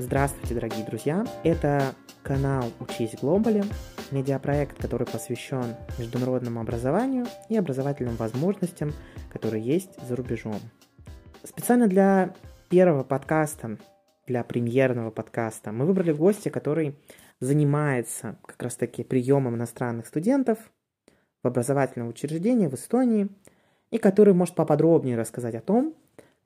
Здравствуйте, 0.00 0.54
дорогие 0.54 0.86
друзья! 0.86 1.26
Это 1.42 1.92
канал 2.22 2.70
«Учись 2.78 3.16
Глобали», 3.20 3.64
медиапроект, 4.12 4.80
который 4.80 5.08
посвящен 5.08 5.74
международному 5.98 6.60
образованию 6.60 7.26
и 7.48 7.56
образовательным 7.56 8.14
возможностям, 8.14 8.92
которые 9.32 9.60
есть 9.60 10.00
за 10.06 10.14
рубежом. 10.14 10.60
Специально 11.42 11.88
для 11.88 12.32
первого 12.68 13.02
подкаста, 13.02 13.76
для 14.28 14.44
премьерного 14.44 15.10
подкаста, 15.10 15.72
мы 15.72 15.84
выбрали 15.84 16.12
гостя, 16.12 16.50
который 16.50 16.96
занимается 17.40 18.38
как 18.46 18.62
раз-таки 18.62 19.02
приемом 19.02 19.56
иностранных 19.56 20.06
студентов 20.06 20.58
в 21.42 21.48
образовательном 21.48 22.06
учреждении 22.06 22.68
в 22.68 22.74
Эстонии, 22.74 23.30
и 23.90 23.98
который 23.98 24.32
может 24.32 24.54
поподробнее 24.54 25.18
рассказать 25.18 25.56
о 25.56 25.60
том, 25.60 25.96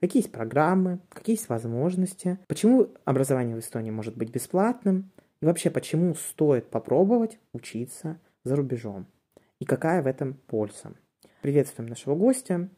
какие 0.03 0.21
есть 0.21 0.33
программы, 0.33 0.99
какие 1.11 1.37
есть 1.37 1.49
возможности, 1.49 2.41
почему 2.49 2.89
образование 3.05 3.55
в 3.55 3.61
Эстонии 3.61 3.93
может 3.93 4.17
быть 4.17 4.31
бесплатным, 4.31 5.13
и 5.41 5.47
вообще 5.47 5.71
почему 5.71 6.17
стоит 6.17 6.69
попробовать 6.71 7.39
учиться 7.53 8.19
за 8.43 8.57
рубежом, 8.57 9.07
и 9.61 9.65
какая 9.65 10.03
в 10.03 10.09
этом 10.09 10.35
польза. 10.49 10.93
Приветствуем 11.41 11.89
нашего 11.89 12.17
гостя, 12.17 12.69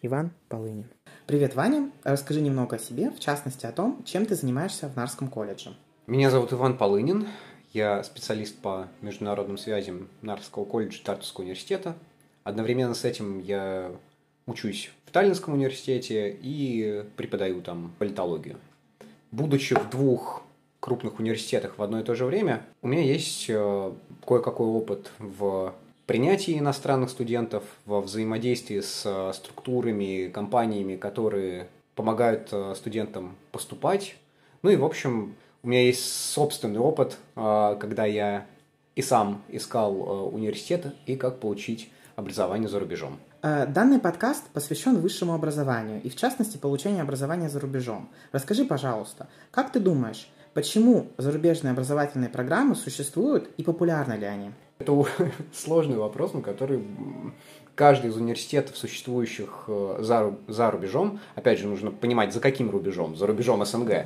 Иван 0.00 0.32
Полынин. 0.48 0.86
Привет, 1.26 1.54
Ваня. 1.54 1.90
Расскажи 2.02 2.40
немного 2.40 2.76
о 2.76 2.78
себе, 2.78 3.10
в 3.10 3.20
частности 3.20 3.66
о 3.66 3.72
том, 3.72 4.02
чем 4.04 4.24
ты 4.24 4.34
занимаешься 4.34 4.88
в 4.88 4.96
Нарском 4.96 5.28
колледже. 5.28 5.76
Меня 6.06 6.30
зовут 6.30 6.54
Иван 6.54 6.78
Полынин. 6.78 7.28
Я 7.74 8.02
специалист 8.02 8.56
по 8.56 8.88
международным 9.02 9.58
связям 9.58 10.08
Нарского 10.22 10.64
колледжа 10.64 11.04
Тартовского 11.04 11.44
университета. 11.44 11.94
Одновременно 12.42 12.94
с 12.94 13.04
этим 13.04 13.38
я 13.38 13.92
учусь 14.50 14.90
в 15.06 15.12
Таллинском 15.12 15.54
университете 15.54 16.36
и 16.42 17.04
преподаю 17.16 17.62
там 17.62 17.92
политологию. 17.98 18.56
Будучи 19.30 19.74
в 19.74 19.88
двух 19.90 20.42
крупных 20.80 21.20
университетах 21.20 21.78
в 21.78 21.82
одно 21.82 22.00
и 22.00 22.02
то 22.02 22.14
же 22.14 22.24
время, 22.24 22.62
у 22.82 22.88
меня 22.88 23.02
есть 23.02 23.46
э, 23.48 23.92
кое-какой 24.26 24.66
опыт 24.66 25.12
в 25.18 25.74
принятии 26.06 26.58
иностранных 26.58 27.10
студентов, 27.10 27.62
во 27.86 28.00
взаимодействии 28.00 28.80
с 28.80 29.02
э, 29.04 29.32
структурами, 29.34 30.28
компаниями, 30.28 30.96
которые 30.96 31.68
помогают 31.94 32.48
э, 32.50 32.74
студентам 32.76 33.36
поступать. 33.52 34.16
Ну 34.62 34.70
и, 34.70 34.76
в 34.76 34.84
общем, 34.84 35.36
у 35.62 35.68
меня 35.68 35.82
есть 35.82 36.04
собственный 36.04 36.80
опыт, 36.80 37.18
когда 37.34 38.06
я 38.06 38.46
и 38.94 39.02
сам 39.02 39.42
искал 39.48 40.34
университет 40.34 40.94
и 41.06 41.16
как 41.16 41.38
получить 41.38 41.90
образование 42.16 42.68
за 42.68 42.80
рубежом. 42.80 43.18
Э, 43.42 43.66
данный 43.66 43.98
подкаст 43.98 44.44
посвящен 44.52 44.98
высшему 44.98 45.32
образованию 45.32 46.02
и, 46.02 46.10
в 46.10 46.16
частности, 46.16 46.58
получению 46.58 47.02
образования 47.02 47.48
за 47.48 47.58
рубежом. 47.58 48.10
Расскажи, 48.32 48.66
пожалуйста, 48.66 49.28
как 49.50 49.72
ты 49.72 49.80
думаешь, 49.80 50.28
почему 50.52 51.06
зарубежные 51.16 51.72
образовательные 51.72 52.28
программы 52.28 52.74
существуют 52.74 53.48
и 53.56 53.62
популярны 53.62 54.14
ли 54.14 54.26
они? 54.26 54.50
Это 54.78 55.06
сложный 55.54 55.96
вопрос, 55.96 56.34
на 56.34 56.42
который 56.42 56.84
каждый 57.74 58.10
из 58.10 58.16
университетов, 58.16 58.76
существующих 58.76 59.64
э, 59.68 60.00
за, 60.00 60.34
за 60.46 60.70
рубежом, 60.70 61.18
опять 61.34 61.60
же, 61.60 61.66
нужно 61.66 61.90
понимать, 61.90 62.34
за 62.34 62.40
каким 62.40 62.70
рубежом, 62.70 63.16
за 63.16 63.26
рубежом 63.26 63.64
СНГ, 63.64 64.04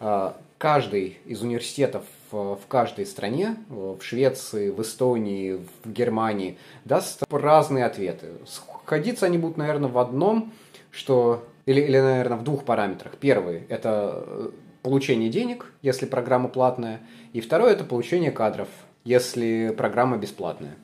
э, 0.00 0.32
каждый 0.58 1.18
из 1.24 1.40
университетов 1.40 2.04
в 2.30 2.60
каждой 2.68 3.06
стране, 3.06 3.56
в 3.68 4.02
Швеции, 4.02 4.68
в 4.70 4.82
Эстонии, 4.82 5.60
в 5.84 5.90
Германии, 5.90 6.58
даст 6.84 7.22
разные 7.30 7.86
ответы. 7.86 8.32
Сходиться 8.84 9.26
они 9.26 9.38
будут, 9.38 9.56
наверное, 9.56 9.88
в 9.88 9.98
одном, 9.98 10.52
что 10.90 11.46
или, 11.66 11.80
или, 11.80 11.98
наверное, 11.98 12.36
в 12.36 12.44
двух 12.44 12.64
параметрах. 12.64 13.16
Первый– 13.18 13.64
это 13.68 14.24
э, 14.26 14.50
получение 14.82 15.30
денег, 15.30 15.72
если 15.82 16.06
программа 16.06 16.48
платная, 16.48 17.00
и 17.32 17.40
второй– 17.40 17.72
это 17.72 17.84
получение 17.84 18.30
кадров, 18.30 18.68
если 19.04 19.74
программа 19.76 20.18
бесплатная. 20.18 20.76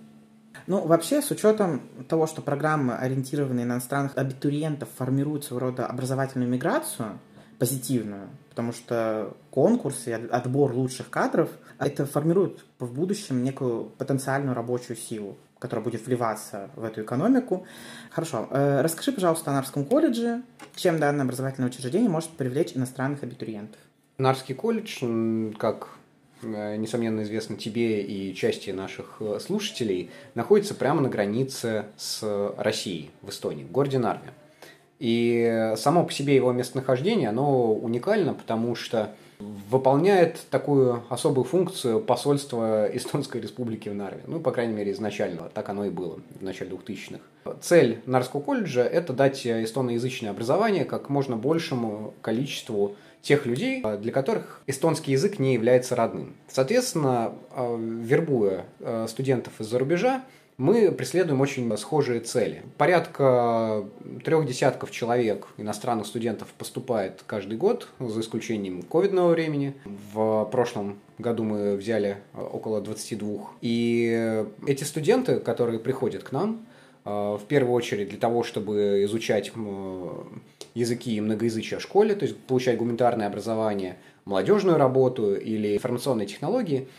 Ну, 0.66 0.86
вообще, 0.86 1.20
с 1.20 1.30
учетом 1.30 1.82
того, 2.08 2.26
что 2.26 2.42
программы, 2.42 2.94
ориентированные 2.94 3.66
на 3.66 3.72
иностранных 3.74 4.16
абитуриентов, 4.16 4.88
формируют 4.96 5.44
своего 5.44 5.66
рода 5.66 5.86
образовательную 5.86 6.48
миграцию, 6.48 7.18
позитивную, 7.58 8.28
потому 8.48 8.72
что 8.72 9.36
конкурс 9.50 10.06
и 10.06 10.12
отбор 10.12 10.72
лучших 10.72 11.10
кадров, 11.10 11.50
это 11.78 12.06
формирует 12.06 12.64
в 12.78 12.92
будущем 12.92 13.44
некую 13.44 13.84
потенциальную 13.98 14.54
рабочую 14.54 14.96
силу, 14.96 15.36
которая 15.60 15.84
будет 15.84 16.04
вливаться 16.04 16.70
в 16.74 16.82
эту 16.82 17.02
экономику. 17.02 17.66
Хорошо. 18.10 18.48
Э, 18.50 18.80
расскажи, 18.80 19.12
пожалуйста, 19.12 19.50
о 19.50 19.54
Нарском 19.54 19.84
колледже. 19.84 20.42
Чем 20.74 20.98
данное 20.98 21.24
образовательное 21.24 21.68
учреждение 21.68 22.08
может 22.08 22.30
привлечь 22.30 22.72
иностранных 22.74 23.22
абитуриентов? 23.22 23.78
Нарский 24.18 24.54
колледж, 24.54 25.04
как 25.58 25.88
э, 26.42 26.76
несомненно 26.76 27.22
известно 27.22 27.56
тебе 27.56 28.02
и 28.02 28.34
части 28.34 28.70
наших 28.70 29.18
э, 29.20 29.38
слушателей, 29.38 30.10
находится 30.34 30.74
прямо 30.74 31.02
на 31.02 31.10
границе 31.10 31.84
с 31.96 32.54
Россией, 32.56 33.10
в 33.20 33.28
Эстонии, 33.28 33.64
в 33.64 33.70
городе 33.70 33.98
Нарве. 33.98 34.32
И 34.98 35.74
само 35.76 36.04
по 36.04 36.12
себе 36.12 36.34
его 36.34 36.52
местонахождение, 36.52 37.28
оно 37.28 37.72
уникально, 37.74 38.34
потому 38.34 38.74
что 38.74 39.14
выполняет 39.70 40.40
такую 40.50 41.04
особую 41.08 41.44
функцию 41.44 42.00
посольства 42.00 42.88
Эстонской 42.92 43.40
Республики 43.40 43.88
в 43.88 43.94
Нарве. 43.94 44.22
Ну, 44.26 44.40
по 44.40 44.50
крайней 44.50 44.74
мере, 44.74 44.92
изначально. 44.92 45.48
Так 45.54 45.68
оно 45.68 45.84
и 45.84 45.90
было 45.90 46.18
в 46.38 46.42
начале 46.42 46.70
2000-х. 46.72 47.20
Цель 47.60 48.00
Нарского 48.06 48.40
колледжа– 48.40 48.82
это 48.82 49.12
дать 49.12 49.46
эстоноязычное 49.46 50.30
образование 50.30 50.84
как 50.84 51.08
можно 51.08 51.36
большему 51.36 52.14
количеству 52.20 52.96
тех 53.22 53.46
людей, 53.46 53.82
для 53.98 54.12
которых 54.12 54.62
эстонский 54.66 55.12
язык 55.12 55.38
не 55.38 55.54
является 55.54 55.94
родным. 55.94 56.34
Соответственно, 56.48 57.34
э, 57.54 57.76
вербуя 57.78 58.64
э, 58.80 59.06
студентов 59.08 59.52
из-за 59.60 59.78
рубежа, 59.78 60.22
мы 60.60 60.92
преследуем 60.92 61.40
очень 61.40 61.74
схожие 61.78 62.20
цели. 62.20 62.62
Порядка 62.76 63.86
трех 64.22 64.46
десятков 64.46 64.90
человек, 64.90 65.46
иностранных 65.56 66.06
студентов, 66.06 66.48
поступает 66.58 67.22
каждый 67.26 67.56
год, 67.56 67.88
за 67.98 68.20
исключением 68.20 68.82
ковидного 68.82 69.30
времени. 69.30 69.74
В 70.12 70.44
прошлом 70.52 70.98
году 71.16 71.44
мы 71.44 71.76
взяли 71.76 72.18
э, 72.34 72.42
около 72.42 72.82
22. 72.82 73.48
И 73.62 74.44
эти 74.66 74.84
студенты, 74.84 75.40
которые 75.40 75.78
приходят 75.78 76.24
к 76.24 76.32
нам, 76.32 76.66
э, 77.06 77.10
в 77.10 77.42
первую 77.48 77.72
очередь 77.72 78.10
для 78.10 78.18
того, 78.18 78.42
чтобы 78.42 79.02
изучать 79.04 79.52
языки 80.74 81.16
и 81.16 81.20
многоязычие 81.22 81.80
в 81.80 81.82
школе, 81.82 82.14
то 82.14 82.26
есть 82.26 82.36
получать 82.36 82.76
гуманитарное 82.76 83.28
образование, 83.28 83.96
молодежную 84.26 84.76
работу 84.76 85.34
или 85.34 85.74
информационные 85.74 86.26
технологии– 86.26 86.86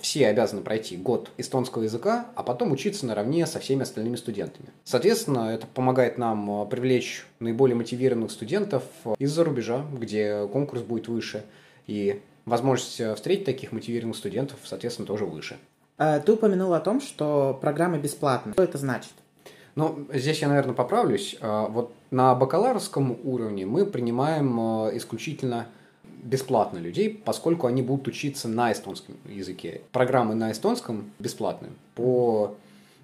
все 0.00 0.26
обязаны 0.28 0.62
пройти 0.62 0.96
год 0.96 1.30
эстонского 1.38 1.84
языка, 1.84 2.26
а 2.34 2.42
потом 2.42 2.72
учиться 2.72 3.06
наравне 3.06 3.46
со 3.46 3.58
всеми 3.58 3.82
остальными 3.82 4.16
студентами. 4.16 4.68
Соответственно, 4.84 5.50
это 5.54 5.66
помогает 5.66 6.18
нам 6.18 6.50
а, 6.50 6.66
привлечь 6.66 7.26
наиболее 7.38 7.76
мотивированных 7.76 8.30
студентов 8.30 8.82
а, 9.04 9.14
из-за 9.18 9.44
рубежа, 9.44 9.84
где 9.92 10.46
конкурс 10.52 10.82
будет 10.82 11.08
выше, 11.08 11.44
и 11.86 12.20
возможность 12.44 13.00
встретить 13.16 13.44
таких 13.44 13.72
мотивированных 13.72 14.16
студентов, 14.16 14.58
соответственно, 14.64 15.06
тоже 15.06 15.24
выше. 15.24 15.56
Ты 15.96 16.32
упомянул 16.32 16.74
о 16.74 16.80
том, 16.80 17.00
что 17.00 17.56
программа 17.60 17.98
бесплатная. 17.98 18.54
Что 18.54 18.64
это 18.64 18.78
значит? 18.78 19.12
Ну, 19.74 20.06
здесь 20.12 20.42
я, 20.42 20.48
наверное, 20.48 20.74
поправлюсь. 20.74 21.36
Вот 21.40 21.94
на 22.10 22.34
бакалаврском 22.34 23.18
уровне 23.24 23.64
мы 23.64 23.86
принимаем 23.86 24.58
исключительно 24.96 25.66
бесплатно 26.22 26.78
людей, 26.78 27.10
поскольку 27.24 27.66
они 27.66 27.82
будут 27.82 28.08
учиться 28.08 28.48
на 28.48 28.72
эстонском 28.72 29.16
языке. 29.26 29.82
Программы 29.92 30.34
на 30.34 30.52
эстонском 30.52 31.10
бесплатные 31.18 31.72
по 31.94 32.54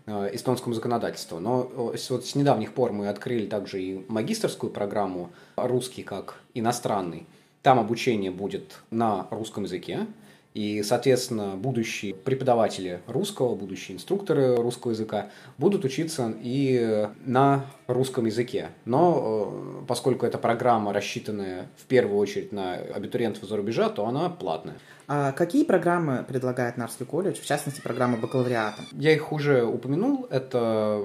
э, 0.07 0.31
эстонскому 0.33 0.75
законодательству. 0.75 1.41
Но 1.41 1.71
вот 1.75 2.27
с 2.27 2.35
недавних 2.35 2.73
пор 2.73 2.93
мы 2.93 3.09
открыли 3.09 3.47
также 3.47 3.83
и 3.83 4.05
магистрскую 4.09 4.73
программу 4.73 5.31
«Русский 5.57 6.03
как 6.03 6.41
иностранный». 6.55 7.27
Там 7.63 7.81
обучение 7.81 8.31
будет 8.31 8.79
на 8.91 9.27
русском 9.31 9.65
языке. 9.65 10.07
И, 10.55 10.83
соответственно, 10.83 11.57
будущие 11.57 12.15
преподаватели 12.15 13.01
русского, 13.07 13.55
будущие 13.55 13.97
инструкторы 13.97 14.57
русского 14.57 14.93
языка 14.93 15.31
будут 15.59 15.85
учиться 15.85 16.35
и 16.43 17.09
на 17.25 17.67
русском 17.87 18.27
языке. 18.27 18.71
Но 18.85 19.81
э, 19.83 19.87
поскольку 19.87 20.27
эта 20.27 20.39
программа 20.39 20.93
рассчитанная 20.93 21.69
в 21.77 21.85
первую 21.85 22.19
очередь 22.19 22.51
на 22.51 22.75
абитуриентов 22.75 23.45
из-за 23.45 23.57
рубежа, 23.57 23.89
то 23.91 24.07
она 24.07 24.31
платная. 24.31 24.77
А 25.07 25.33
какие 25.33 25.65
программы 25.65 26.25
предлагает 26.27 26.77
Нарский 26.77 27.07
колледж, 27.07 27.41
в 27.41 27.47
частности, 27.47 27.81
программа 27.81 28.17
бакалавриата? 28.17 28.83
Я 28.93 29.13
их 29.13 29.33
уже 29.33 29.65
упомянул. 29.65 30.27
Это 30.31 31.05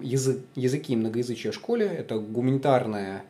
язык, 0.00 0.40
языки 0.54 0.94
многоязычия 0.94 1.52
в 1.52 1.54
школе, 1.54 1.86
это 1.86 2.18
гуманитарная 2.18 3.24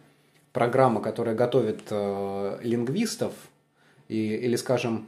программа, 0.52 1.00
которая 1.00 1.34
готовит 1.34 1.80
э, 1.90 2.58
лингвистов 2.62 3.32
и, 4.08 4.34
или, 4.34 4.56
скажем, 4.56 5.06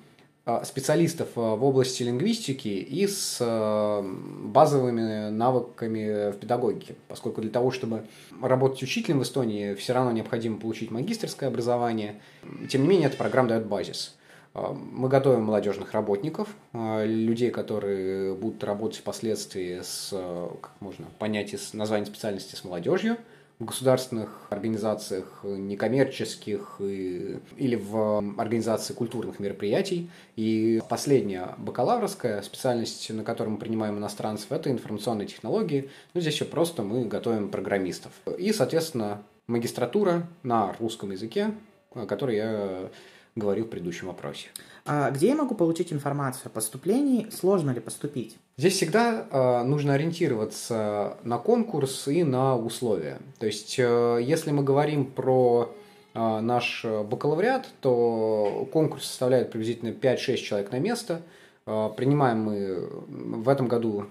специалистов 0.65 1.29
а, 1.37 1.55
в 1.55 1.65
области 1.65 2.03
лингвистики 2.03 2.69
и 2.69 3.07
с 3.07 3.39
а, 3.41 4.03
базовыми 4.03 5.31
навыками 5.31 6.33
в 6.33 6.37
педагогике, 6.39 6.97
поскольку 7.09 7.41
для 7.41 7.51
того, 7.51 7.71
чтобы 7.71 8.07
работать 8.41 8.83
учителем 8.83 9.21
в 9.21 9.23
Эстонии, 9.23 9.75
все 9.75 9.93
равно 9.93 10.11
необходимо 10.13 10.59
получить 10.59 10.91
магистрское 10.91 11.49
образование. 11.49 12.21
Тем 12.69 12.83
не 12.83 12.89
менее, 12.89 13.09
эта 13.09 13.17
программа 13.17 13.51
дает 13.51 13.67
базис. 13.67 14.17
Мы 14.55 15.09
готовим 15.09 15.45
молодежных 15.45 15.93
работников, 15.93 16.49
людей, 16.75 17.51
которые 17.51 18.35
будут 18.35 18.63
работать 18.65 18.99
впоследствии 18.99 19.81
с, 19.83 20.11
как 20.11 20.73
можно 20.81 21.07
понять 21.19 21.55
из 21.55 21.73
названия 21.73 22.05
специальности, 22.05 22.55
с 22.55 22.65
молодежью– 22.65 23.17
государственных 23.65 24.47
организациях 24.51 25.41
некоммерческих 25.43 26.77
и, 26.81 27.39
или 27.57 27.77
в 27.77 28.19
организации 28.39 28.95
культурных 28.95 29.41
мероприятий. 29.41 30.11
И 30.37 30.81
последняя 30.89 31.55
бакалаврская 31.59 32.43
специальность, 32.43 33.11
на 33.11 33.25
которой 33.25 33.49
мы 33.49 33.59
принимаем 33.59 33.99
иностранцев, 33.99 34.53
это 34.53 34.71
информационные 34.71 35.27
технологии. 35.27 35.91
Ну, 36.15 36.21
здесь 36.21 36.35
еще 36.35 36.45
просто 36.45 36.83
мы 36.83 37.05
готовим 37.05 37.51
программистов. 37.51 38.13
И, 38.39 38.53
соответственно, 38.53 39.23
магистратура 39.47 40.27
на 40.43 40.75
русском 40.79 41.11
языке, 41.11 41.53
о 41.95 42.07
которой 42.07 42.37
я 42.37 42.91
говорил 43.35 43.65
в 43.65 43.69
предыдущем 43.69 44.09
вопросе. 44.09 44.49
А 44.85 45.11
где 45.11 45.29
я 45.29 45.37
могу 45.37 45.55
получить 45.55 45.93
информацию 45.93 46.47
о 46.47 46.51
поступлении? 46.51 47.29
Сложно 47.31 47.71
ли 47.71 47.81
поступить? 47.81 48.37
Здесь 48.57 48.75
всегда 48.75 49.27
э, 49.31 49.63
нужно 49.65 49.95
ориентироваться 49.95 51.17
на 51.23 51.39
конкурс 51.39 52.09
и 52.09 52.25
на 52.25 52.57
условия. 52.57 53.19
То 53.39 53.47
есть, 53.47 53.77
э, 53.79 54.19
если 54.23 54.51
мы 54.51 54.65
говорим 54.65 55.07
про 55.07 55.73
э, 56.15 56.41
наш 56.41 56.85
бакалавриат, 56.85 57.69
то 57.81 58.69
конкурс 58.73 59.05
составляет 59.07 59.51
приблизительно 59.51 59.91
5-6 59.91 60.37
человек 60.37 60.73
на 60.73 60.81
место. 60.81 61.23
Э, 61.67 61.89
принимаем 61.97 62.41
мы 62.41 62.89
в 63.43 63.49
этом 63.49 63.69
году 63.69 64.07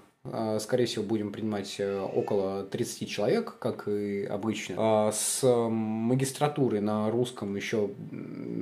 скорее 0.60 0.86
всего, 0.86 1.02
будем 1.04 1.32
принимать 1.32 1.76
э, 1.78 2.00
около 2.00 2.62
30 2.62 3.08
человек, 3.08 3.56
как 3.58 3.88
и 3.88 4.24
обычно. 4.24 5.10
С 5.12 5.42
магистратуры 5.42 6.80
на 6.80 7.10
русском 7.10 7.56
еще 7.56 7.90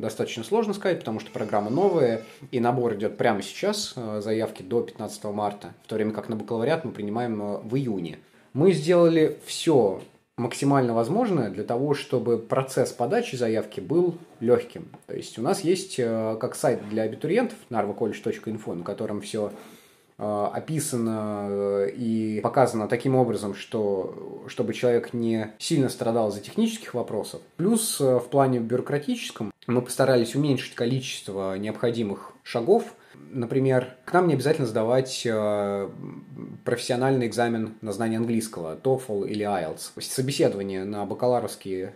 достаточно 0.00 0.44
сложно 0.44 0.74
сказать, 0.74 0.98
потому 0.98 1.20
что 1.20 1.30
программа 1.30 1.70
новая, 1.70 2.22
и 2.50 2.60
набор 2.60 2.94
идет 2.94 3.16
прямо 3.16 3.42
сейчас, 3.42 3.92
э, 3.96 4.20
заявки 4.22 4.62
до 4.62 4.82
15 4.82 5.32
марта, 5.32 5.74
в 5.84 5.88
то 5.88 5.94
время 5.94 6.12
как 6.12 6.28
на 6.28 6.36
бакалавриат 6.36 6.84
мы 6.84 6.92
принимаем 6.92 7.42
э, 7.42 7.58
в 7.62 7.76
июне. 7.76 8.18
Мы 8.52 8.72
сделали 8.72 9.38
все 9.44 10.02
максимально 10.36 10.94
возможное 10.94 11.50
для 11.50 11.64
того, 11.64 11.94
чтобы 11.94 12.38
процесс 12.38 12.92
подачи 12.92 13.36
заявки 13.36 13.80
был 13.80 14.16
легким. 14.40 14.88
То 15.06 15.14
есть 15.14 15.38
у 15.38 15.42
нас 15.42 15.60
есть 15.60 15.96
как 15.96 16.54
сайт 16.54 16.88
для 16.88 17.02
абитуриентов 17.02 17.58
narvacollege.info, 17.68 18.74
на 18.74 18.82
котором 18.82 19.20
все 19.20 19.52
Э, 19.52 19.54
описано 20.20 21.46
э, 21.48 21.90
и 21.96 22.40
показано 22.42 22.88
таким 22.88 23.16
образом, 23.16 23.54
что, 23.54 24.44
чтобы 24.48 24.74
человек 24.74 25.14
не 25.14 25.54
сильно 25.58 25.88
страдал 25.88 26.30
за 26.30 26.40
технических 26.40 26.92
вопросов. 26.92 27.40
Плюс 27.56 27.98
э, 28.02 28.18
в 28.18 28.28
плане 28.28 28.58
бюрократическом 28.58 29.50
мы 29.66 29.80
постарались 29.80 30.34
уменьшить 30.34 30.74
количество 30.74 31.56
необходимых 31.56 32.34
шагов. 32.42 32.94
Например, 33.30 33.96
к 34.04 34.12
нам 34.12 34.28
не 34.28 34.34
обязательно 34.34 34.66
сдавать 34.66 35.26
профессиональный 36.64 37.26
экзамен 37.26 37.74
на 37.80 37.92
знание 37.92 38.18
английского, 38.18 38.76
TOEFL 38.76 39.28
или 39.28 39.46
IELTS. 39.46 40.00
Собеседование 40.00 40.84
на 40.84 41.04
бакалаврские 41.06 41.94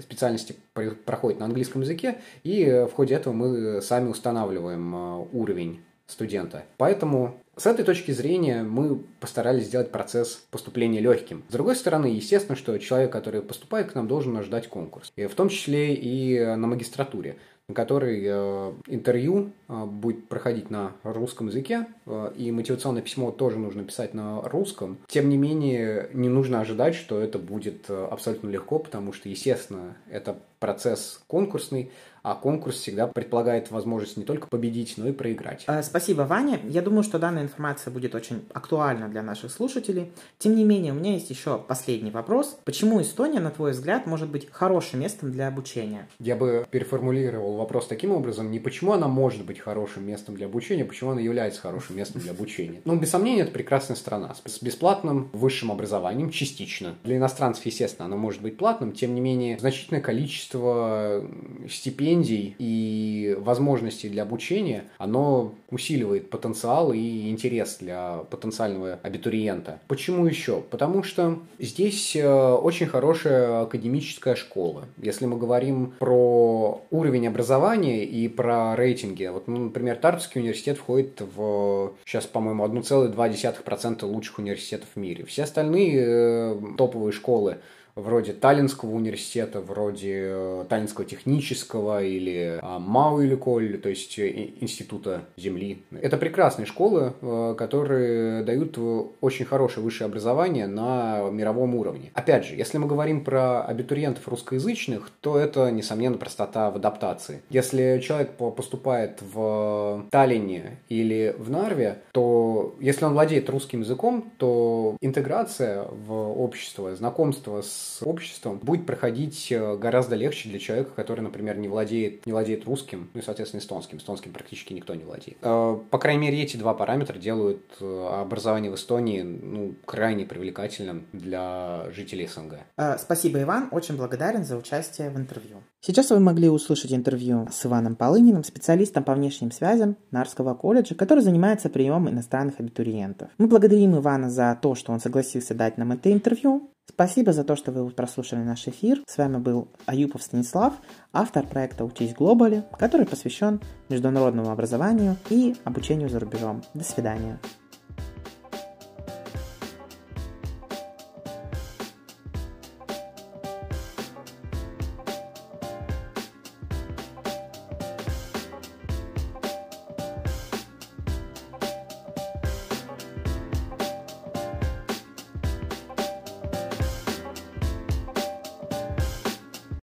специальности 0.00 0.56
проходит 1.04 1.38
на 1.38 1.46
английском 1.46 1.82
языке, 1.82 2.18
и 2.42 2.86
в 2.90 2.94
ходе 2.94 3.14
этого 3.14 3.32
мы 3.32 3.80
сами 3.82 4.08
устанавливаем 4.08 4.94
уровень 5.32 5.80
студента. 6.08 6.64
Поэтому 6.78 7.40
с 7.58 7.66
этой 7.66 7.84
точки 7.84 8.12
зрения 8.12 8.62
мы 8.62 8.98
постарались 9.20 9.66
сделать 9.66 9.90
процесс 9.90 10.42
поступления 10.50 11.00
легким. 11.00 11.44
С 11.48 11.52
другой 11.52 11.76
стороны, 11.76 12.06
естественно, 12.06 12.56
что 12.56 12.78
человек, 12.78 13.12
который 13.12 13.42
поступает 13.42 13.92
к 13.92 13.94
нам, 13.94 14.08
должен 14.08 14.36
ожидать 14.36 14.68
конкурс. 14.68 15.12
И 15.16 15.26
в 15.26 15.34
том 15.34 15.48
числе 15.48 15.94
и 15.94 16.38
на 16.38 16.66
магистратуре 16.66 17.36
на 17.68 17.74
которой 17.74 18.22
э, 18.24 18.72
интервью 18.86 19.52
э, 19.68 19.84
будет 19.84 20.26
проходить 20.28 20.70
на 20.70 20.92
русском 21.02 21.48
языке, 21.48 21.86
э, 22.06 22.32
и 22.34 22.50
мотивационное 22.50 23.02
письмо 23.02 23.30
тоже 23.30 23.58
нужно 23.58 23.84
писать 23.84 24.14
на 24.14 24.40
русском. 24.40 24.96
Тем 25.06 25.28
не 25.28 25.36
менее, 25.36 26.08
не 26.14 26.30
нужно 26.30 26.62
ожидать, 26.62 26.94
что 26.94 27.20
это 27.20 27.38
будет 27.38 27.90
абсолютно 27.90 28.48
легко, 28.48 28.78
потому 28.78 29.12
что, 29.12 29.28
естественно, 29.28 29.96
это 30.10 30.38
процесс 30.60 31.20
конкурсный, 31.26 31.90
а 32.30 32.34
конкурс 32.34 32.76
всегда 32.76 33.06
предполагает 33.06 33.70
возможность 33.70 34.18
не 34.18 34.24
только 34.24 34.48
победить, 34.48 34.94
но 34.98 35.08
и 35.08 35.12
проиграть. 35.12 35.64
Э, 35.66 35.82
спасибо, 35.82 36.22
Ваня. 36.22 36.60
Я 36.68 36.82
думаю, 36.82 37.02
что 37.02 37.18
данная 37.18 37.42
информация 37.42 37.90
будет 37.90 38.14
очень 38.14 38.44
актуальна 38.52 39.08
для 39.08 39.22
наших 39.22 39.50
слушателей. 39.50 40.12
Тем 40.38 40.54
не 40.54 40.64
менее, 40.64 40.92
у 40.92 40.96
меня 40.96 41.14
есть 41.14 41.30
еще 41.30 41.58
последний 41.58 42.10
вопрос. 42.10 42.58
Почему 42.64 43.00
Эстония, 43.00 43.40
на 43.40 43.50
твой 43.50 43.72
взгляд, 43.72 44.06
может 44.06 44.28
быть 44.28 44.46
хорошим 44.50 45.00
местом 45.00 45.32
для 45.32 45.48
обучения? 45.48 46.06
Я 46.18 46.36
бы 46.36 46.66
переформулировал 46.70 47.56
вопрос 47.56 47.86
таким 47.86 48.12
образом. 48.12 48.50
Не 48.50 48.58
почему 48.58 48.92
она 48.92 49.08
может 49.08 49.46
быть 49.46 49.58
хорошим 49.58 50.06
местом 50.06 50.34
для 50.34 50.46
обучения, 50.46 50.84
почему 50.84 51.12
она 51.12 51.20
является 51.22 51.62
хорошим 51.62 51.96
местом 51.96 52.20
для 52.20 52.32
обучения. 52.32 52.82
Ну, 52.84 52.96
без 52.96 53.10
сомнения, 53.10 53.42
это 53.42 53.52
прекрасная 53.52 53.96
страна 53.96 54.34
с 54.44 54.62
бесплатным 54.62 55.30
высшим 55.32 55.72
образованием, 55.72 56.30
частично. 56.30 56.94
Для 57.04 57.16
иностранцев, 57.16 57.64
естественно, 57.64 58.04
оно 58.04 58.18
может 58.18 58.42
быть 58.42 58.58
платным, 58.58 58.92
тем 58.92 59.14
не 59.14 59.20
менее, 59.22 59.58
значительное 59.58 60.02
количество 60.02 61.24
стипендий 61.70 62.17
стипендий 62.18 62.54
и 62.58 63.36
возможностей 63.38 64.08
для 64.08 64.22
обучения, 64.22 64.84
оно 64.98 65.54
усиливает 65.70 66.30
потенциал 66.30 66.92
и 66.92 67.28
интерес 67.28 67.78
для 67.80 68.24
потенциального 68.30 68.98
абитуриента. 69.02 69.80
Почему 69.88 70.26
еще? 70.26 70.62
Потому 70.70 71.02
что 71.02 71.38
здесь 71.58 72.16
э, 72.16 72.26
очень 72.26 72.86
хорошая 72.86 73.62
академическая 73.62 74.34
школа. 74.34 74.84
Если 75.00 75.26
мы 75.26 75.36
говорим 75.36 75.94
про 75.98 76.82
уровень 76.90 77.28
образования 77.28 78.04
и 78.04 78.28
про 78.28 78.74
рейтинги, 78.76 79.26
вот, 79.26 79.48
ну, 79.48 79.64
например, 79.64 79.96
Тартовский 79.96 80.40
университет 80.40 80.78
входит 80.78 81.20
в, 81.20 81.92
сейчас, 82.04 82.26
по-моему, 82.26 82.64
1,2% 82.66 84.04
лучших 84.04 84.38
университетов 84.38 84.88
в 84.94 84.98
мире. 84.98 85.24
Все 85.24 85.44
остальные 85.44 86.04
э, 86.06 86.56
топовые 86.76 87.12
школы 87.12 87.58
вроде 87.98 88.32
Таллинского 88.32 88.90
университета, 88.90 89.60
вроде 89.60 90.20
э, 90.22 90.64
Таллинского 90.68 91.04
технического 91.04 92.02
или 92.02 92.58
а, 92.62 92.78
Мау 92.78 93.20
или 93.20 93.34
Коль, 93.34 93.78
то 93.78 93.88
есть 93.88 94.18
э, 94.18 94.50
Института 94.60 95.24
Земли. 95.36 95.82
Это 95.90 96.16
прекрасные 96.16 96.66
школы, 96.66 97.14
э, 97.20 97.54
которые 97.58 98.44
дают 98.44 98.78
очень 99.20 99.44
хорошее 99.44 99.84
высшее 99.84 100.06
образование 100.06 100.66
на 100.66 101.28
мировом 101.30 101.74
уровне. 101.74 102.10
Опять 102.14 102.46
же, 102.46 102.54
если 102.54 102.78
мы 102.78 102.86
говорим 102.86 103.24
про 103.24 103.62
абитуриентов 103.62 104.28
русскоязычных, 104.28 105.10
то 105.20 105.36
это, 105.36 105.70
несомненно, 105.70 106.16
простота 106.16 106.70
в 106.70 106.76
адаптации. 106.76 107.42
Если 107.50 108.00
человек 108.04 108.32
поступает 108.32 109.20
в 109.20 110.04
Таллине 110.10 110.78
или 110.88 111.34
в 111.38 111.50
Нарве, 111.50 111.98
то 112.12 112.76
если 112.80 113.04
он 113.04 113.12
владеет 113.12 113.50
русским 113.50 113.80
языком, 113.80 114.30
то 114.38 114.96
интеграция 115.00 115.84
в 115.84 116.12
общество, 116.12 116.94
знакомство 116.94 117.62
с 117.62 117.87
с 117.88 118.02
обществом 118.02 118.58
будет 118.58 118.86
проходить 118.86 119.50
э, 119.50 119.76
гораздо 119.76 120.16
легче 120.16 120.48
для 120.48 120.58
человека, 120.58 120.90
который, 120.94 121.20
например, 121.20 121.56
не 121.58 121.68
владеет, 121.68 122.26
не 122.26 122.32
владеет 122.32 122.64
русским, 122.64 123.10
ну 123.14 123.20
и, 123.20 123.22
соответственно, 123.22 123.60
эстонским. 123.60 123.98
Эстонским 123.98 124.32
практически 124.32 124.72
никто 124.72 124.94
не 124.94 125.04
владеет. 125.04 125.38
Э, 125.42 125.78
по 125.90 125.98
крайней 125.98 126.22
мере, 126.22 126.42
эти 126.42 126.56
два 126.56 126.74
параметра 126.74 127.18
делают 127.18 127.62
э, 127.80 128.08
образование 128.22 128.70
в 128.70 128.74
Эстонии 128.74 129.22
ну, 129.22 129.74
крайне 129.84 130.24
привлекательным 130.24 131.06
для 131.12 131.86
жителей 131.92 132.26
СНГ. 132.26 132.54
Спасибо, 132.98 133.42
Иван. 133.42 133.68
Очень 133.70 133.96
благодарен 133.96 134.44
за 134.44 134.56
участие 134.56 135.10
в 135.10 135.16
интервью. 135.16 135.62
Сейчас 135.80 136.10
вы 136.10 136.20
могли 136.20 136.48
услышать 136.48 136.92
интервью 136.92 137.48
с 137.50 137.64
Иваном 137.64 137.96
Полыниным, 137.96 138.44
специалистом 138.44 139.04
по 139.04 139.14
внешним 139.14 139.50
связям 139.52 139.96
Нарского 140.10 140.54
колледжа, 140.54 140.94
который 140.94 141.20
занимается 141.20 141.68
приемом 141.68 142.10
иностранных 142.10 142.60
абитуриентов. 142.60 143.30
Мы 143.38 143.46
благодарим 143.46 143.96
Ивана 143.96 144.30
за 144.30 144.58
то, 144.60 144.74
что 144.74 144.92
он 144.92 145.00
согласился 145.00 145.54
дать 145.54 145.78
нам 145.78 145.92
это 145.92 146.12
интервью. 146.12 146.70
Спасибо 146.88 147.32
за 147.32 147.44
то, 147.44 147.54
что 147.54 147.70
вы 147.70 147.90
прослушали 147.90 148.42
наш 148.42 148.66
эфир. 148.66 149.02
С 149.06 149.18
вами 149.18 149.36
был 149.36 149.68
Аюпов 149.86 150.22
Станислав, 150.22 150.74
автор 151.12 151.46
проекта 151.46 151.84
«Учись 151.84 152.14
глобали», 152.14 152.64
который 152.78 153.06
посвящен 153.06 153.60
международному 153.88 154.50
образованию 154.50 155.16
и 155.30 155.54
обучению 155.64 156.08
за 156.08 156.18
рубежом. 156.18 156.62
До 156.74 156.84
свидания. 156.84 157.38